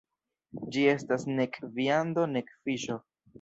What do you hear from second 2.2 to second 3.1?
nek fiŝo.